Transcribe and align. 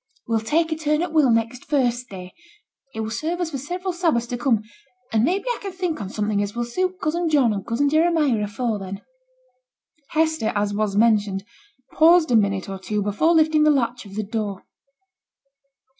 We'll 0.27 0.39
take 0.39 0.71
a 0.71 0.75
turn 0.75 1.03
at 1.03 1.09
t' 1.09 1.11
will 1.13 1.29
next 1.29 1.63
First 1.65 2.09
Day; 2.09 2.33
it 2.95 3.01
will 3.01 3.11
serve 3.11 3.39
us 3.39 3.51
for 3.51 3.59
several 3.59 3.93
Sabbaths 3.93 4.25
to 4.29 4.37
come, 4.39 4.63
and 5.13 5.23
maybe 5.23 5.45
I 5.49 5.59
can 5.61 5.71
think 5.73 6.01
on 6.01 6.09
something 6.09 6.41
as 6.41 6.55
will 6.55 6.65
suit 6.65 6.99
cousin 6.99 7.29
John 7.29 7.53
and 7.53 7.63
cousin 7.63 7.87
Jeremiah 7.87 8.45
afore 8.45 8.79
then.' 8.79 9.03
Hester, 10.07 10.53
as 10.55 10.73
was 10.73 10.95
mentioned, 10.97 11.43
paused 11.93 12.31
a 12.31 12.35
minute 12.35 12.67
or 12.67 12.79
two 12.79 13.03
before 13.03 13.35
lifting 13.35 13.61
the 13.61 13.69
latch 13.69 14.07
of 14.07 14.15
the 14.15 14.23
door. 14.23 14.63